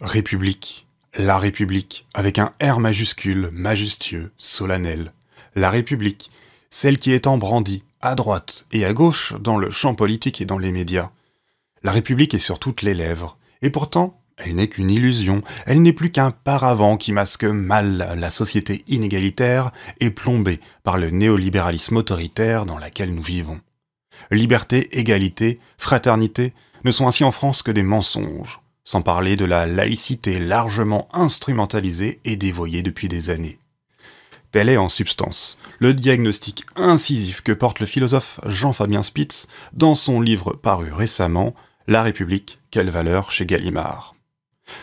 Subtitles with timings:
[0.00, 5.12] République, la République, avec un R majuscule, majestueux, solennel.
[5.54, 6.30] La République,
[6.70, 10.44] celle qui est en brandie, à droite et à gauche, dans le champ politique et
[10.44, 11.10] dans les médias.
[11.82, 15.92] La République est sur toutes les lèvres, et pourtant, elle n'est qu'une illusion, elle n'est
[15.92, 19.70] plus qu'un paravent qui masque mal la société inégalitaire
[20.00, 23.60] et plombée par le néolibéralisme autoritaire dans laquelle nous vivons.
[24.32, 26.52] Liberté, égalité, fraternité
[26.84, 32.20] ne sont ainsi en France que des mensonges, sans parler de la laïcité largement instrumentalisée
[32.24, 33.58] et dévoyée depuis des années.
[34.52, 40.20] Tel est en substance le diagnostic incisif que porte le philosophe Jean-Fabien Spitz dans son
[40.20, 41.54] livre paru récemment
[41.88, 44.14] La République, quelle valeur chez Gallimard.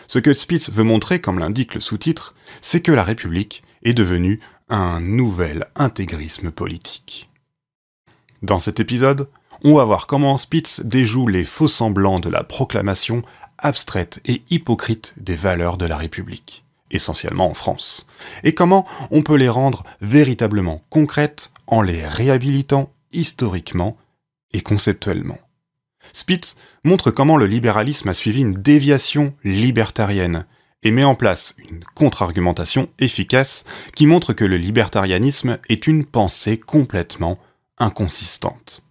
[0.08, 4.40] Ce que Spitz veut montrer, comme l'indique le sous-titre, c'est que la République est devenue
[4.68, 7.30] un nouvel intégrisme politique.
[8.42, 9.28] Dans cet épisode,
[9.64, 13.22] on va voir comment Spitz déjoue les faux semblants de la proclamation
[13.62, 18.06] abstraite et hypocrite des valeurs de la République, essentiellement en France,
[18.44, 23.96] et comment on peut les rendre véritablement concrètes en les réhabilitant historiquement
[24.52, 25.38] et conceptuellement?
[26.12, 30.44] Spitz montre comment le libéralisme a suivi une déviation libertarienne
[30.82, 36.58] et met en place une contre-argumentation efficace qui montre que le libertarianisme est une pensée
[36.58, 37.38] complètement
[37.78, 38.84] inconsistante.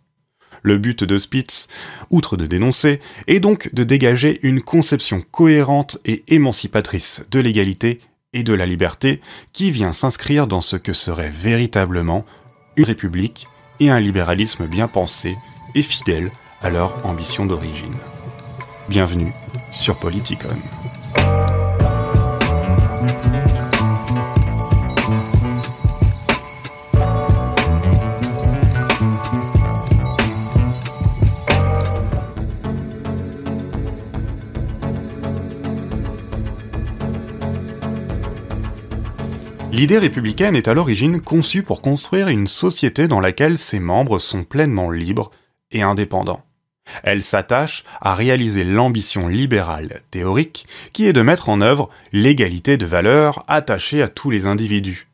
[0.63, 1.67] Le but de Spitz,
[2.09, 7.99] outre de dénoncer, est donc de dégager une conception cohérente et émancipatrice de l'égalité
[8.33, 9.21] et de la liberté
[9.53, 12.25] qui vient s'inscrire dans ce que serait véritablement
[12.75, 13.47] une république
[13.79, 15.35] et un libéralisme bien pensé
[15.75, 16.31] et fidèle
[16.61, 17.95] à leur ambition d'origine.
[18.87, 19.33] Bienvenue
[19.71, 20.57] sur Politicon.
[39.81, 44.43] L'idée républicaine est à l'origine conçue pour construire une société dans laquelle ses membres sont
[44.43, 45.31] pleinement libres
[45.71, 46.45] et indépendants.
[47.01, 52.85] Elle s'attache à réaliser l'ambition libérale théorique qui est de mettre en œuvre l'égalité de
[52.85, 55.07] valeurs attachée à tous les individus.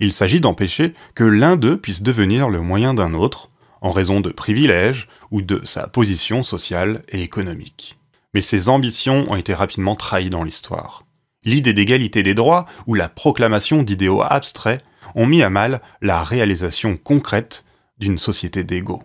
[0.00, 3.48] Il s'agit d'empêcher que l'un d'eux puisse devenir le moyen d'un autre,
[3.80, 7.96] en raison de privilèges ou de sa position sociale et économique.
[8.34, 11.04] Mais ces ambitions ont été rapidement trahies dans l'histoire
[11.44, 14.82] l'idée d'égalité des droits ou la proclamation d'idéaux abstraits
[15.14, 17.64] ont mis à mal la réalisation concrète
[17.98, 19.02] d'une société d'égaux.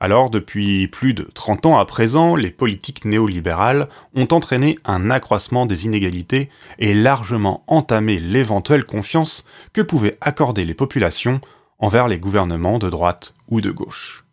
[0.00, 5.66] Alors, depuis plus de 30 ans à présent, les politiques néolibérales ont entraîné un accroissement
[5.66, 11.40] des inégalités et largement entamé l'éventuelle confiance que pouvaient accorder les populations
[11.78, 14.23] envers les gouvernements de droite ou de gauche.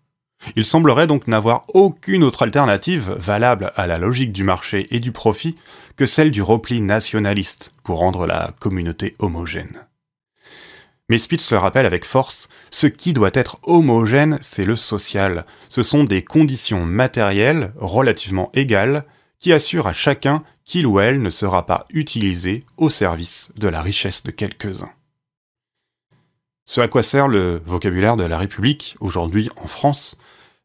[0.56, 5.12] Il semblerait donc n'avoir aucune autre alternative valable à la logique du marché et du
[5.12, 5.56] profit
[5.96, 9.85] que celle du repli nationaliste pour rendre la communauté homogène.
[11.09, 15.46] Mais Spitz le rappelle avec force, ce qui doit être homogène, c'est le social.
[15.68, 19.03] Ce sont des conditions matérielles relativement égales
[19.40, 23.81] qui assurent à chacun qu'il ou elle ne sera pas utilisé au service de la
[23.81, 24.91] richesse de quelques-uns.
[26.72, 30.18] Ce à quoi sert le vocabulaire de la République aujourd'hui en France,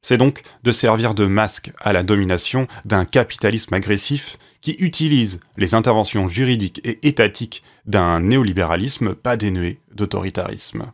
[0.03, 5.75] c'est donc de servir de masque à la domination d'un capitalisme agressif qui utilise les
[5.75, 10.93] interventions juridiques et étatiques d'un néolibéralisme pas dénué d'autoritarisme.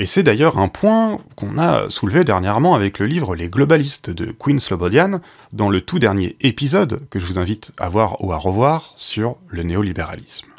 [0.00, 4.32] Et c'est d'ailleurs un point qu'on a soulevé dernièrement avec le livre Les globalistes de
[4.32, 5.20] Queen Slobodian
[5.52, 9.38] dans le tout dernier épisode que je vous invite à voir ou à revoir sur
[9.46, 10.53] le néolibéralisme.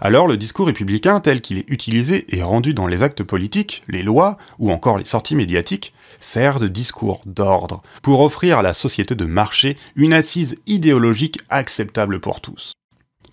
[0.00, 4.02] Alors le discours républicain tel qu'il est utilisé et rendu dans les actes politiques, les
[4.02, 9.14] lois ou encore les sorties médiatiques sert de discours d'ordre pour offrir à la société
[9.14, 12.72] de marché une assise idéologique acceptable pour tous.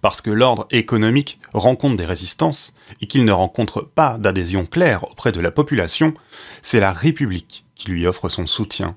[0.01, 5.31] Parce que l'ordre économique rencontre des résistances et qu'il ne rencontre pas d'adhésion claire auprès
[5.31, 6.13] de la population,
[6.61, 8.95] c'est la République qui lui offre son soutien.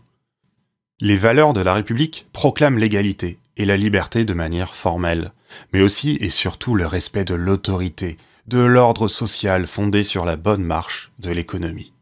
[1.00, 5.32] Les valeurs de la République proclament l'égalité et la liberté de manière formelle
[5.72, 8.16] mais aussi et surtout le respect de l'autorité,
[8.46, 11.92] de l'ordre social fondé sur la bonne marche de l'économie.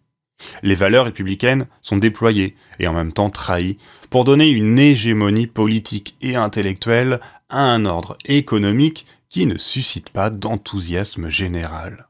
[0.62, 3.76] Les valeurs républicaines sont déployées et en même temps trahies
[4.08, 7.20] pour donner une hégémonie politique et intellectuelle
[7.50, 12.08] à un ordre économique qui ne suscite pas d'enthousiasme général.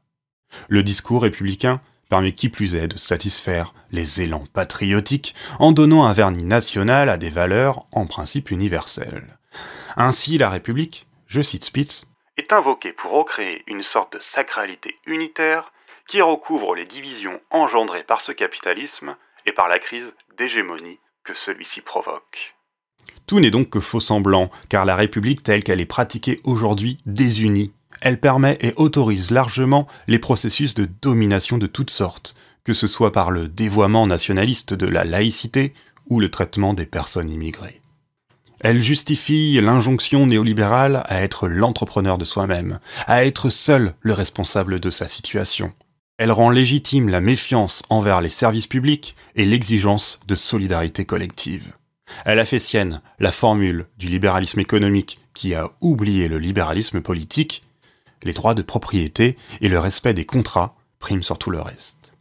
[0.69, 6.11] Le discours républicain permet qui plus est de satisfaire les élans patriotiques en donnant un
[6.13, 9.39] vernis national à des valeurs en principe universelles.
[9.95, 15.71] Ainsi la République je cite Spitz, est invoqué pour recréer une sorte de sacralité unitaire
[16.09, 19.15] qui recouvre les divisions engendrées par ce capitalisme
[19.45, 22.53] et par la crise d'hégémonie que celui-ci provoque.
[23.27, 27.71] Tout n'est donc que faux semblant, car la République telle qu'elle est pratiquée aujourd'hui désunie.
[28.01, 33.11] Elle permet et autorise largement les processus de domination de toutes sortes, que ce soit
[33.11, 35.73] par le dévoiement nationaliste de la laïcité
[36.07, 37.79] ou le traitement des personnes immigrées.
[38.63, 44.89] Elle justifie l'injonction néolibérale à être l'entrepreneur de soi-même, à être seul le responsable de
[44.89, 45.73] sa situation.
[46.17, 51.73] Elle rend légitime la méfiance envers les services publics et l'exigence de solidarité collective.
[52.25, 57.63] Elle a fait sienne la formule du libéralisme économique qui a oublié le libéralisme politique,
[58.23, 62.13] les droits de propriété et le respect des contrats priment sur tout le reste.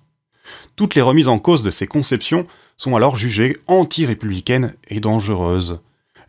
[0.76, 5.80] Toutes les remises en cause de ces conceptions sont alors jugées anti-républicaines et dangereuses,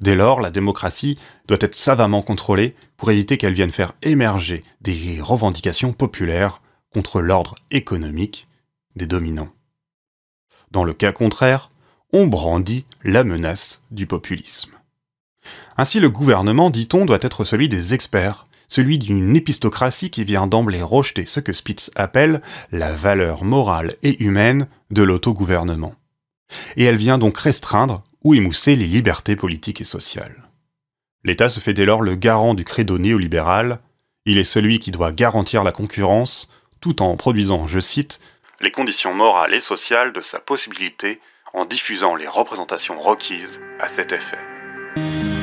[0.01, 5.19] Dès lors, la démocratie doit être savamment contrôlée pour éviter qu'elle vienne faire émerger des
[5.21, 6.59] revendications populaires
[6.91, 8.47] contre l'ordre économique
[8.95, 9.51] des dominants.
[10.71, 11.69] Dans le cas contraire,
[12.13, 14.71] on brandit la menace du populisme.
[15.77, 20.81] Ainsi le gouvernement, dit-on, doit être celui des experts, celui d'une épistocratie qui vient d'emblée
[20.81, 22.41] rejeter ce que Spitz appelle
[22.71, 25.93] la valeur morale et humaine de l'autogouvernement.
[26.77, 30.47] Et elle vient donc restreindre ou émousser les libertés politiques et sociales.
[31.25, 33.81] L'État se fait dès lors le garant du credo néolibéral,
[34.25, 38.21] il est celui qui doit garantir la concurrence, tout en produisant, je cite,
[38.61, 41.19] les conditions morales et sociales de sa possibilité
[41.53, 45.40] en diffusant les représentations requises à cet effet.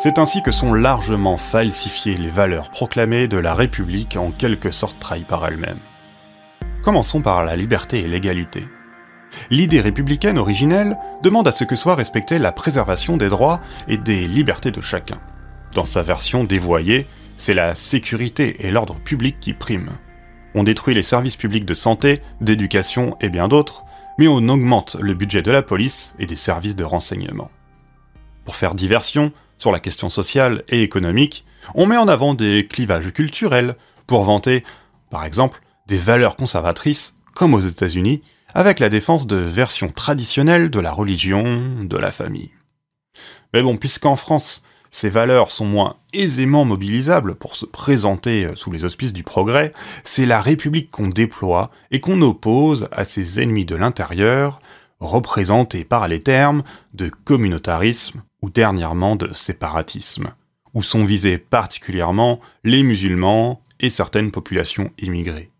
[0.00, 5.00] C'est ainsi que sont largement falsifiées les valeurs proclamées de la République en quelque sorte
[5.00, 5.80] trahies par elle-même.
[6.84, 8.62] Commençons par la liberté et l'égalité.
[9.50, 14.28] L'idée républicaine originelle demande à ce que soit respectée la préservation des droits et des
[14.28, 15.18] libertés de chacun.
[15.74, 19.98] Dans sa version dévoyée, c'est la sécurité et l'ordre public qui priment.
[20.54, 23.84] On détruit les services publics de santé, d'éducation et bien d'autres,
[24.16, 27.50] mais on augmente le budget de la police et des services de renseignement.
[28.44, 31.44] Pour faire diversion, sur la question sociale et économique,
[31.74, 33.76] on met en avant des clivages culturels
[34.06, 34.64] pour vanter,
[35.10, 38.22] par exemple, des valeurs conservatrices, comme aux États-Unis,
[38.54, 42.50] avec la défense de versions traditionnelles de la religion, de la famille.
[43.52, 48.84] Mais bon, puisqu'en France, ces valeurs sont moins aisément mobilisables pour se présenter sous les
[48.84, 49.72] auspices du progrès,
[50.04, 54.60] c'est la République qu'on déploie et qu'on oppose à ses ennemis de l'intérieur,
[55.00, 56.62] représentés par les termes
[56.94, 60.34] de communautarisme, ou dernièrement de séparatisme,
[60.74, 65.50] où sont visés particulièrement les musulmans et certaines populations immigrées.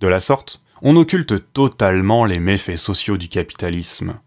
[0.00, 4.20] De la sorte, on occulte totalement les méfaits sociaux du capitalisme.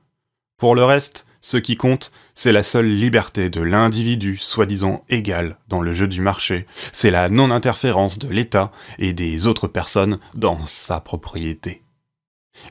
[0.57, 5.81] Pour le reste, ce qui compte, c'est la seule liberté de l'individu soi-disant égal dans
[5.81, 10.99] le jeu du marché, c'est la non-interférence de l'État et des autres personnes dans sa
[10.99, 11.81] propriété.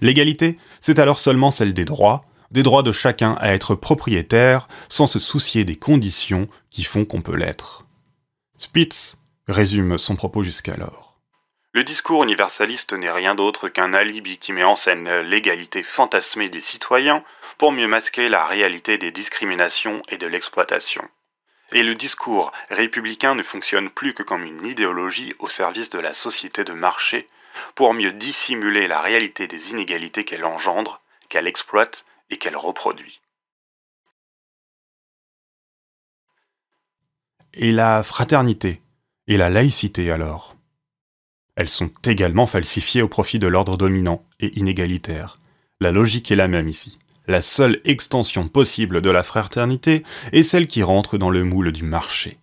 [0.00, 2.20] L'égalité, c'est alors seulement celle des droits,
[2.50, 7.22] des droits de chacun à être propriétaire sans se soucier des conditions qui font qu'on
[7.22, 7.84] peut l'être.
[8.58, 9.16] Spitz
[9.48, 11.18] résume son propos jusqu'alors.
[11.72, 16.60] Le discours universaliste n'est rien d'autre qu'un alibi qui met en scène l'égalité fantasmée des
[16.60, 17.22] citoyens
[17.58, 21.08] pour mieux masquer la réalité des discriminations et de l'exploitation.
[21.72, 26.12] Et le discours républicain ne fonctionne plus que comme une idéologie au service de la
[26.12, 27.28] société de marché
[27.76, 33.20] pour mieux dissimuler la réalité des inégalités qu'elle engendre, qu'elle exploite et qu'elle reproduit.
[37.52, 38.80] Et la fraternité
[39.26, 40.56] et la laïcité alors?
[41.56, 45.38] Elles sont également falsifiées au profit de l'ordre dominant et inégalitaire.
[45.80, 46.98] La logique est la même ici.
[47.26, 51.82] La seule extension possible de la fraternité est celle qui rentre dans le moule du
[51.82, 52.38] marché.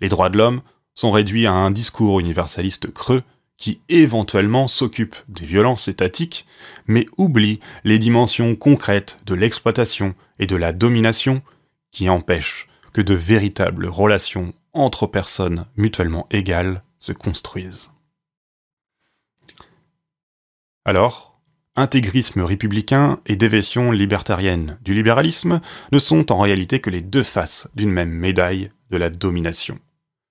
[0.00, 0.62] Les droits de l'homme
[0.94, 3.22] sont réduits à un discours universaliste creux
[3.64, 6.44] qui éventuellement s'occupe des violences étatiques,
[6.86, 11.40] mais oublie les dimensions concrètes de l'exploitation et de la domination
[11.90, 17.88] qui empêchent que de véritables relations entre personnes mutuellement égales se construisent.
[20.84, 21.40] Alors,
[21.74, 27.68] intégrisme républicain et déviation libertarienne du libéralisme ne sont en réalité que les deux faces
[27.74, 29.78] d'une même médaille de la domination.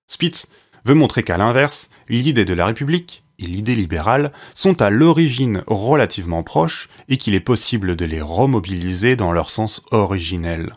[0.06, 0.46] Spitz
[0.84, 6.42] veut montrer qu'à l'inverse, l'idée de la République et l'idée libérale sont à l'origine relativement
[6.42, 10.72] proches et qu'il est possible de les remobiliser dans leur sens originel.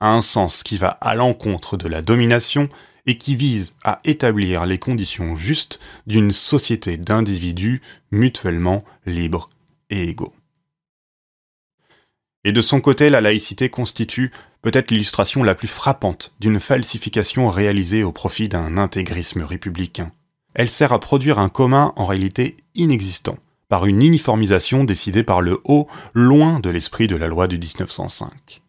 [0.00, 2.68] Un sens qui va à l'encontre de la domination
[3.06, 9.50] et qui vise à établir les conditions justes d'une société d'individus mutuellement libres
[9.90, 10.34] et égaux.
[12.44, 14.30] Et de son côté, la laïcité constitue
[14.62, 20.12] peut-être l'illustration la plus frappante d'une falsification réalisée au profit d'un intégrisme républicain
[20.56, 23.36] elle sert à produire un commun en réalité inexistant,
[23.68, 28.62] par une uniformisation décidée par le haut, loin de l'esprit de la loi du 1905.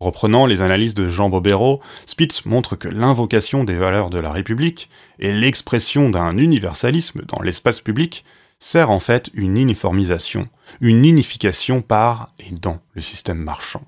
[0.00, 4.90] Reprenant les analyses de Jean Bobéro, Spitz montre que l'invocation des valeurs de la République
[5.20, 8.24] et l'expression d'un universalisme dans l'espace public
[8.58, 10.48] sert en fait une uniformisation,
[10.80, 13.82] une unification par et dans le système marchand.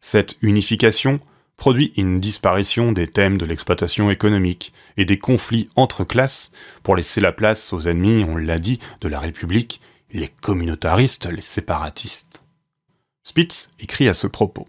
[0.00, 1.20] Cette unification
[1.58, 7.20] produit une disparition des thèmes de l'exploitation économique et des conflits entre classes pour laisser
[7.20, 12.44] la place aux ennemis, on l'a dit, de la République, les communautaristes, les séparatistes.
[13.24, 14.68] Spitz écrit à ce propos.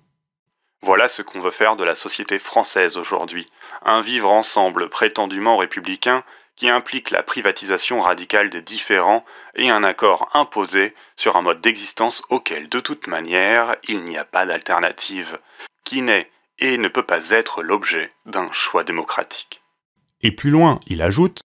[0.81, 3.47] Voilà ce qu'on veut faire de la société française aujourd'hui,
[3.83, 6.23] un vivre ensemble prétendument républicain
[6.55, 9.23] qui implique la privatisation radicale des différents
[9.55, 14.25] et un accord imposé sur un mode d'existence auquel de toute manière il n'y a
[14.25, 15.39] pas d'alternative,
[15.85, 19.61] qui n'est et ne peut pas être l'objet d'un choix démocratique.
[20.21, 21.41] Et plus loin, il ajoute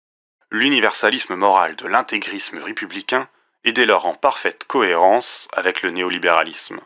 [0.50, 3.28] L'universalisme moral de l'intégrisme républicain
[3.64, 6.80] est dès lors en parfaite cohérence avec le néolibéralisme.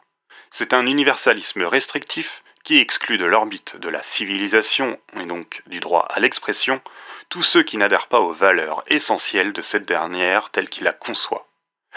[0.50, 6.06] C'est un universalisme restrictif qui exclut de l'orbite de la civilisation et donc du droit
[6.10, 6.80] à l'expression
[7.28, 11.48] tous ceux qui n'adhèrent pas aux valeurs essentielles de cette dernière telle qu'il la conçoit.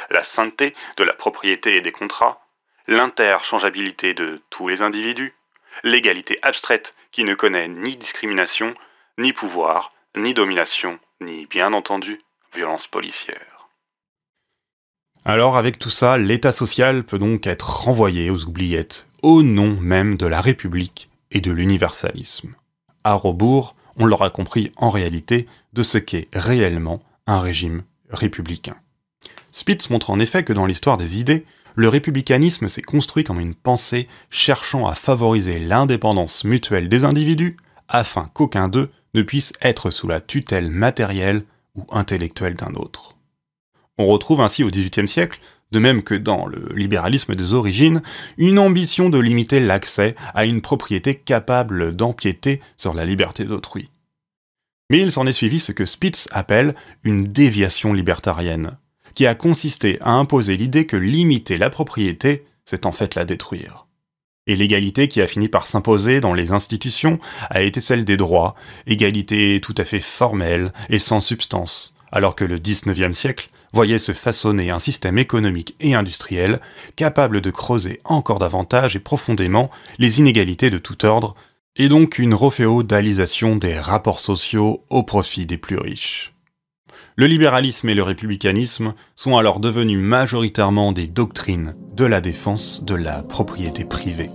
[0.10, 2.46] La sainteté de la propriété et des contrats,
[2.88, 5.34] l'interchangeabilité de tous les individus,
[5.84, 8.74] l'égalité abstraite qui ne connaît ni discrimination,
[9.18, 12.20] ni pouvoir, ni domination, ni bien entendu
[12.54, 13.70] violence policière.
[15.26, 20.18] Alors avec tout ça, l'État social peut donc être renvoyé aux oubliettes, au nom même
[20.18, 22.56] de la République et de l'universalisme.
[23.04, 28.78] À rebours, on l'aura compris en réalité, de ce qu'est réellement un régime républicain.
[29.52, 31.46] Spitz montre en effet que dans l'histoire des idées,
[31.76, 37.58] le républicanisme s'est construit comme une pensée cherchant à favoriser l'indépendance mutuelle des individus
[37.88, 41.44] afin qu'aucun d'eux ne puisse être sous la tutelle matérielle
[41.76, 43.18] ou intellectuelle d'un autre.
[43.98, 45.40] On retrouve ainsi au XVIIIe siècle,
[45.72, 48.02] de même que dans le libéralisme des origines,
[48.38, 53.90] une ambition de limiter l'accès à une propriété capable d'empiéter sur la liberté d'autrui.
[54.90, 56.74] Mais il s'en est suivi ce que Spitz appelle
[57.04, 58.78] une déviation libertarienne,
[59.20, 63.86] qui a consisté à imposer l'idée que limiter la propriété, c'est en fait la détruire.
[64.48, 68.56] Et l'égalité qui a fini par s'imposer dans les institutions a été celle des droits,
[68.88, 74.14] égalité tout à fait formelle et sans substance, alors que le XIXe siècle voyait se
[74.14, 76.62] façonner un système économique et industriel
[76.96, 81.36] capable de creuser encore davantage et profondément les inégalités de tout ordre,
[81.76, 86.32] et donc une reféodalisation des rapports sociaux au profit des plus riches.
[87.20, 92.96] Le libéralisme et le républicanisme sont alors devenus majoritairement des doctrines de la défense de
[92.96, 94.30] la propriété privée.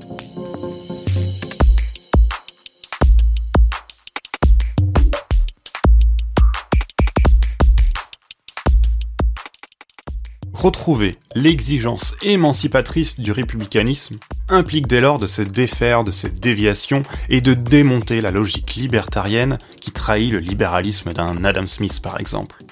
[10.52, 14.16] Retrouver l'exigence émancipatrice du républicanisme
[14.50, 19.56] implique dès lors de se défaire de cette déviation et de démonter la logique libertarienne
[19.80, 22.63] qui trahit le libéralisme d'un Adam Smith par exemple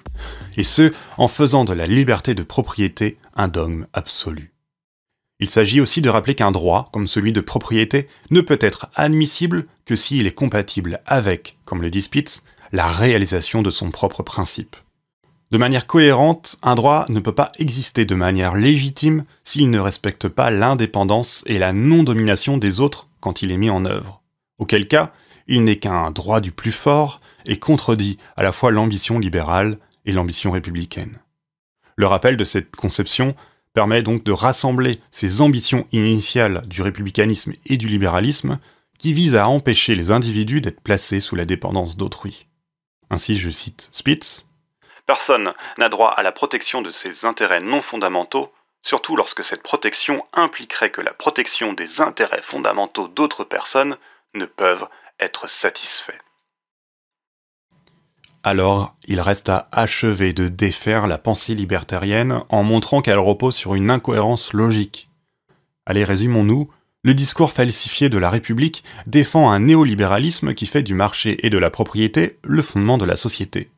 [0.57, 4.53] et ce, en faisant de la liberté de propriété un dogme absolu.
[5.41, 9.67] Il s'agit aussi de rappeler qu'un droit, comme celui de propriété, ne peut être admissible
[9.85, 14.77] que s'il est compatible avec, comme le dit Spitz, la réalisation de son propre principe.
[15.51, 20.29] De manière cohérente, un droit ne peut pas exister de manière légitime s'il ne respecte
[20.29, 24.23] pas l'indépendance et la non-domination des autres quand il est mis en œuvre.
[24.59, 25.13] Auquel cas,
[25.49, 30.13] il n'est qu'un droit du plus fort et contredit à la fois l'ambition libérale et
[30.13, 31.21] l'ambition républicaine.
[31.97, 33.35] Le rappel de cette conception
[33.75, 38.59] permet donc de rassembler ces ambitions initiales du républicanisme et du libéralisme
[38.99, 42.47] qui visent à empêcher les individus d'être placés sous la dépendance d'autrui.
[43.11, 44.47] Ainsi, je cite Spitz,
[45.07, 50.25] Personne n'a droit à la protection de ses intérêts non fondamentaux, surtout lorsque cette protection
[50.33, 53.97] impliquerait que la protection des intérêts fondamentaux d'autres personnes
[54.35, 56.19] ne peuvent être satisfaits.
[58.45, 63.75] Alors, il reste à achever de défaire la pensée libertarienne en montrant qu'elle repose sur
[63.75, 65.09] une incohérence logique.
[65.87, 66.69] Allez, résumons-nous.
[67.05, 71.59] Le discours falsifié de la République défend un néolibéralisme qui fait du marché et de
[71.59, 73.71] la propriété le fondement de la société.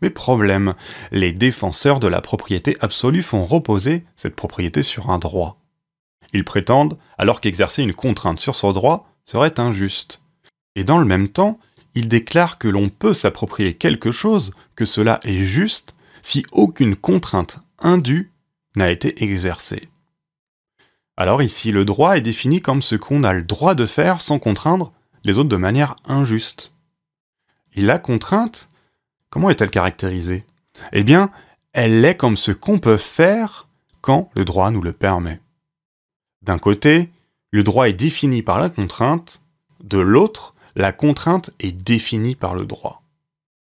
[0.00, 0.74] Mais problème,
[1.10, 5.60] les défenseurs de la propriété absolue font reposer cette propriété sur un droit.
[6.32, 10.22] Ils prétendent alors qu'exercer une contrainte sur ce droit serait injuste.
[10.76, 11.58] Et dans le même temps,
[11.98, 17.58] il déclare que l'on peut s'approprier quelque chose, que cela est juste, si aucune contrainte
[17.80, 18.30] indue
[18.76, 19.82] n'a été exercée.
[21.16, 24.38] Alors ici, le droit est défini comme ce qu'on a le droit de faire sans
[24.38, 24.92] contraindre
[25.24, 26.72] les autres de manière injuste.
[27.74, 28.68] Et la contrainte,
[29.28, 30.44] comment est-elle caractérisée?
[30.92, 31.32] Eh bien,
[31.72, 33.66] elle est comme ce qu'on peut faire
[34.00, 35.40] quand le droit nous le permet.
[36.42, 37.10] D'un côté,
[37.50, 39.40] le droit est défini par la contrainte,
[39.82, 43.02] de l'autre, la contrainte est définie par le droit.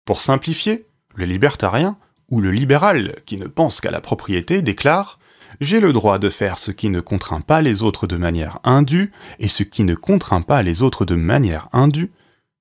[0.04, 0.86] Pour simplifier,
[1.16, 1.98] le libertarien,
[2.30, 5.18] ou le libéral qui ne pense qu'à la propriété, déclare
[5.62, 9.14] J'ai le droit de faire ce qui ne contraint pas les autres de manière indue,
[9.40, 12.12] et ce qui ne contraint pas les autres de manière indue,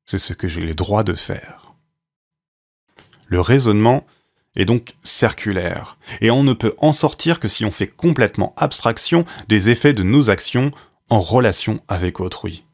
[0.05, 1.75] c'est ce que j'ai le droit de faire.
[3.27, 4.07] Le raisonnement
[4.55, 9.25] est donc circulaire, et on ne peut en sortir que si on fait complètement abstraction
[9.49, 10.71] des effets de nos actions
[11.11, 12.66] en relation avec autrui.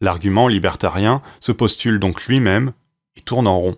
[0.00, 2.72] L'argument libertarien se postule donc lui-même
[3.16, 3.76] et tourne en rond.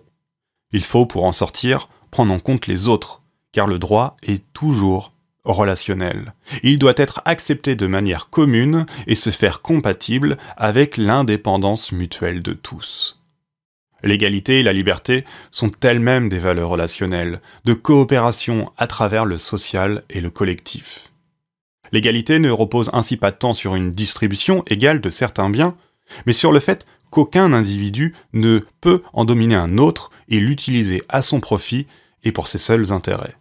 [0.71, 5.13] Il faut, pour en sortir, prendre en compte les autres, car le droit est toujours
[5.43, 6.33] relationnel.
[6.63, 12.53] Il doit être accepté de manière commune et se faire compatible avec l'indépendance mutuelle de
[12.53, 13.19] tous.
[14.03, 20.03] L'égalité et la liberté sont elles-mêmes des valeurs relationnelles, de coopération à travers le social
[20.09, 21.11] et le collectif.
[21.91, 25.77] L'égalité ne repose ainsi pas tant sur une distribution égale de certains biens,
[26.25, 31.21] mais sur le fait qu'aucun individu ne peut en dominer un autre et l'utiliser à
[31.21, 31.85] son profit
[32.23, 33.35] et pour ses seuls intérêts.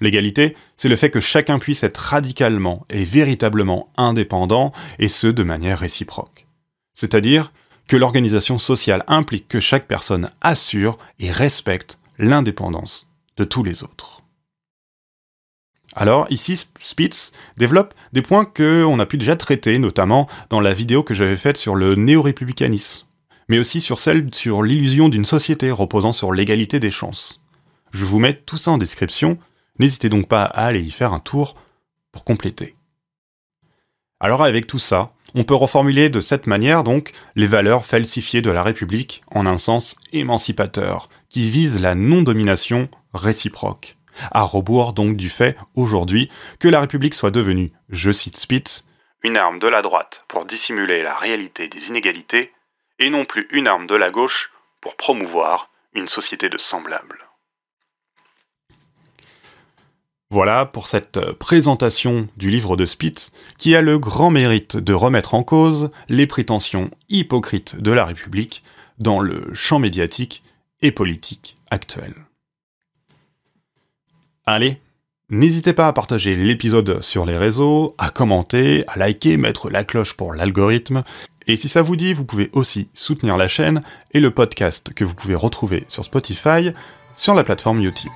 [0.00, 5.42] L'égalité, c'est le fait que chacun puisse être radicalement et véritablement indépendant, et ce de
[5.42, 6.46] manière réciproque.
[6.94, 7.52] C'est-à-dire
[7.88, 14.22] que l'organisation sociale implique que chaque personne assure et respecte l'indépendance de tous les autres.
[15.98, 21.02] Alors ici, Spitz développe des points qu'on a pu déjà traiter, notamment dans la vidéo
[21.02, 23.06] que j'avais faite sur le néo-républicanisme,
[23.48, 27.42] mais aussi sur celle sur l'illusion d'une société reposant sur l'égalité des chances.
[27.92, 29.38] Je vous mets tout ça en description,
[29.78, 31.54] n'hésitez donc pas à aller y faire un tour
[32.12, 32.76] pour compléter.
[34.20, 38.50] Alors avec tout ça, on peut reformuler de cette manière donc les valeurs falsifiées de
[38.50, 43.96] la République en un sens émancipateur, qui vise la non-domination réciproque,
[44.30, 46.30] à rebours donc du fait aujourd'hui
[46.60, 48.86] que la République soit devenue, je cite Spitz,
[49.22, 52.52] une arme de la droite pour dissimuler la réalité des inégalités,
[52.98, 57.26] et non plus une arme de la gauche pour promouvoir une société de semblables.
[60.30, 65.34] Voilà pour cette présentation du livre de Spitz, qui a le grand mérite de remettre
[65.34, 68.64] en cause les prétentions hypocrites de la République
[68.98, 70.42] dans le champ médiatique
[70.82, 72.25] et politique actuel.
[74.48, 74.80] Allez,
[75.28, 80.14] n'hésitez pas à partager l'épisode sur les réseaux, à commenter, à liker, mettre la cloche
[80.14, 81.02] pour l'algorithme,
[81.48, 83.82] et si ça vous dit, vous pouvez aussi soutenir la chaîne
[84.12, 86.70] et le podcast que vous pouvez retrouver sur Spotify
[87.16, 88.12] sur la plateforme Utip.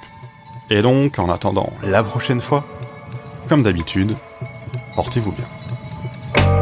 [0.71, 2.65] Et donc, en attendant la prochaine fois,
[3.49, 4.15] comme d'habitude,
[4.95, 6.60] portez-vous bien.